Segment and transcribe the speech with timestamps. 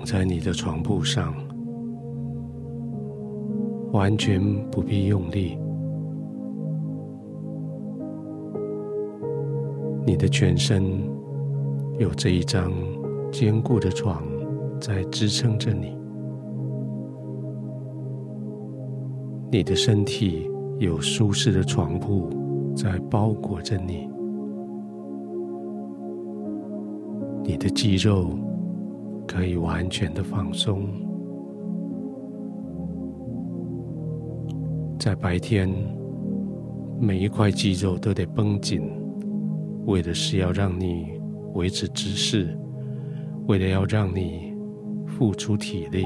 [0.00, 1.34] 躺在你的床铺上，
[3.92, 4.40] 完全
[4.70, 5.58] 不必用力。
[10.06, 10.82] 你的全身
[11.98, 12.72] 有这一张
[13.30, 14.22] 坚固的床
[14.80, 15.94] 在支撑着你，
[19.52, 22.30] 你的身体有舒适的床铺
[22.74, 24.08] 在包裹着你，
[27.44, 28.30] 你的肌肉
[29.30, 30.88] 可以完全的放松。
[34.98, 35.72] 在白天，
[37.00, 38.82] 每一块肌肉都得绷紧。
[39.86, 41.20] 为的是要让你
[41.54, 42.58] 维持姿势，
[43.46, 44.52] 为了要让你
[45.06, 46.04] 付出体力，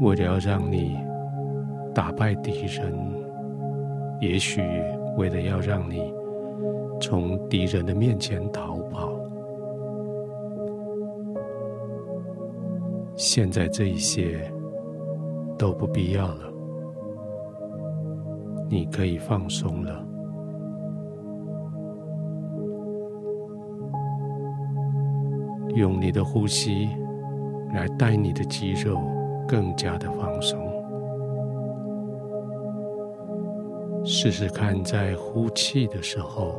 [0.00, 0.96] 为了要让你
[1.92, 2.94] 打败敌人，
[4.20, 4.62] 也许
[5.18, 6.14] 为了要让你
[7.00, 9.12] 从敌人的面前逃跑。
[13.24, 14.52] 现在这一些
[15.56, 16.52] 都不必要了，
[18.68, 20.04] 你可以放松了。
[25.76, 26.88] 用你的呼吸
[27.72, 28.98] 来带你的肌肉
[29.46, 30.58] 更加的放松。
[34.04, 36.56] 试试看，在呼气的时候，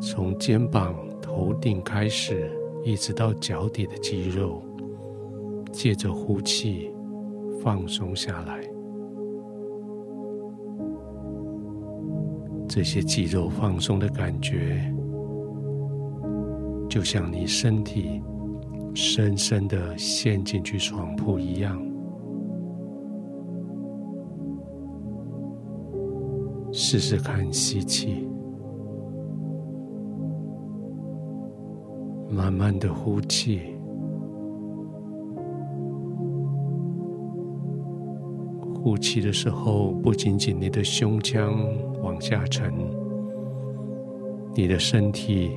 [0.00, 2.50] 从肩膀、头顶开始，
[2.82, 4.62] 一直到脚底的肌肉，
[5.72, 6.90] 借着呼气
[7.62, 8.60] 放松下来。
[12.68, 14.92] 这些肌肉放松的感觉。
[16.88, 18.20] 就像你身体
[18.94, 21.80] 深深的陷进去床铺一样，
[26.72, 28.26] 试试看吸气，
[32.50, 33.60] 慢慢的呼气，
[38.74, 41.54] 呼气的时候，不仅仅你的胸腔
[42.02, 42.74] 往下沉，
[44.56, 45.52] 你的身体。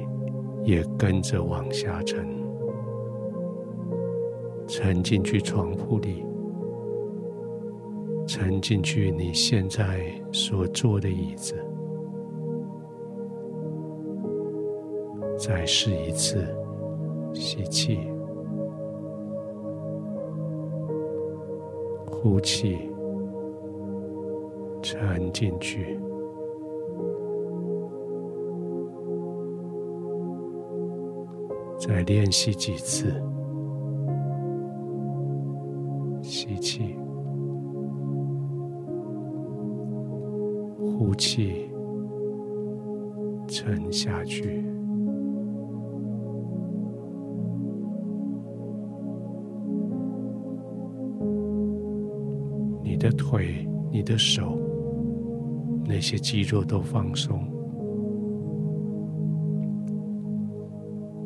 [0.66, 2.26] 也跟着往下沉，
[4.66, 6.24] 沉进去床铺里，
[8.26, 11.53] 沉进去你现在所坐的椅子。
[15.38, 16.48] 再试一次，
[17.34, 18.00] 吸气，
[22.06, 22.78] 呼气，
[24.82, 26.00] 沉进去。
[31.78, 33.14] 再练习几次，
[36.22, 36.96] 吸气，
[40.78, 41.70] 呼气，
[43.48, 44.72] 沉下去。
[53.03, 54.58] 你的腿、你的手，
[55.86, 57.38] 那些肌肉都放松。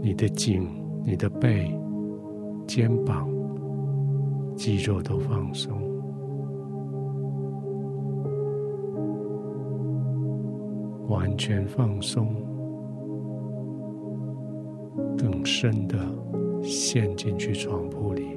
[0.01, 0.67] 你的颈、
[1.05, 1.71] 你的背、
[2.65, 3.29] 肩膀
[4.55, 5.79] 肌肉都放松，
[11.07, 12.33] 完全放松，
[15.15, 15.95] 更深的
[16.63, 18.35] 陷进去床铺里，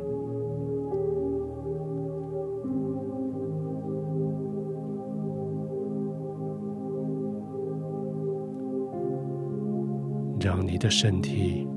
[10.40, 11.68] 让你的身体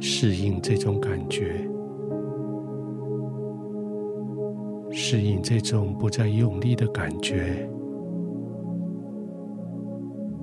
[0.00, 1.68] 适应这种感觉，
[4.90, 7.68] 适应这种不再用力的感觉，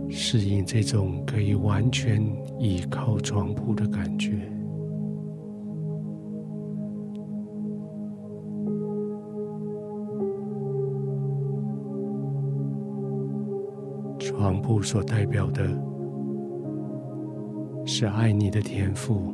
[0.10, 2.22] 适应这种可以完全
[2.60, 4.38] 倚靠床铺的感觉。
[14.20, 15.89] 床铺所代表的。
[18.00, 19.34] 是爱你的天父，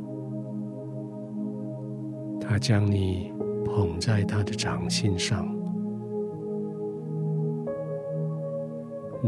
[2.41, 3.31] 他将你
[3.63, 5.47] 捧在他的掌心上，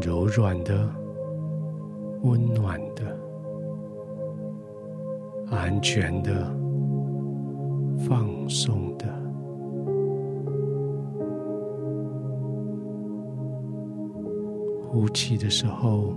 [0.01, 0.89] 柔软的、
[2.23, 3.15] 温暖的、
[5.51, 6.51] 安全的、
[8.09, 9.05] 放松的。
[14.81, 16.15] 呼气的时候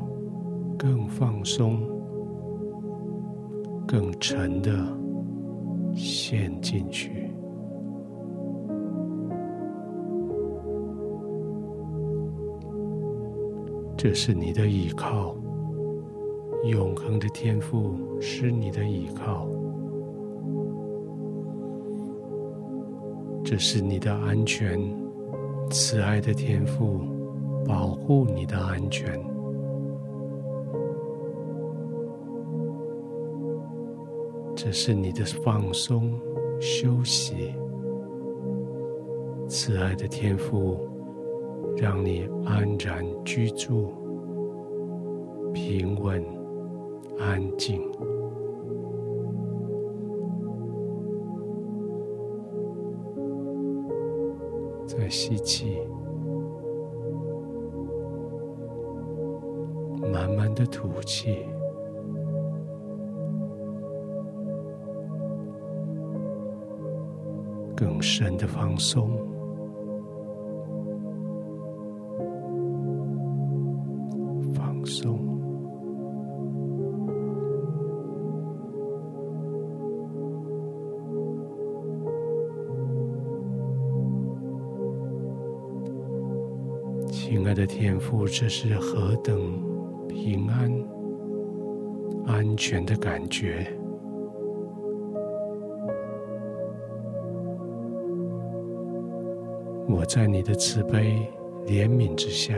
[0.78, 1.99] 更放松。
[3.90, 4.70] 更沉的
[5.96, 7.28] 陷进去，
[13.96, 15.34] 这是你的依靠，
[16.66, 19.48] 永恒的天赋是你的依靠，
[23.42, 24.80] 这是你的安全。
[25.68, 27.00] 慈爱的天赋
[27.66, 29.20] 保护你的安全，
[34.62, 36.20] 这是你的放松
[36.60, 37.54] 休息。
[39.48, 40.86] 慈爱的天父
[41.78, 43.90] 让你安然居住。
[45.54, 46.22] 平稳、
[47.18, 47.80] 安静，
[54.86, 55.78] 再吸气，
[60.12, 61.46] 慢慢的吐气，
[68.00, 69.10] 更深的放松。
[87.10, 89.62] 亲爱的天父，这是何等
[90.08, 90.72] 平安、
[92.24, 93.78] 安全的感觉！
[99.92, 101.28] 我在你的慈悲、
[101.66, 102.54] 怜悯之下，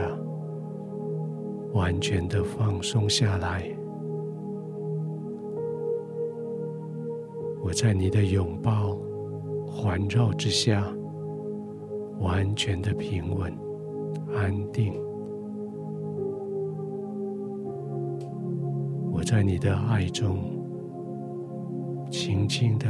[1.72, 3.62] 完全的放松下来；
[7.64, 8.96] 我在你的拥抱、
[9.66, 10.84] 环绕之下，
[12.20, 13.52] 完全的平稳。
[14.34, 14.92] 安定，
[19.10, 20.38] 我在你的爱中，
[22.10, 22.86] 轻轻的、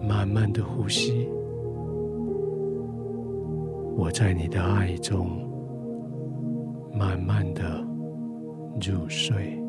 [0.00, 1.28] 慢慢的呼吸。
[4.00, 5.46] 我在你的爱中，
[6.94, 7.86] 慢慢的
[8.80, 9.62] 入睡。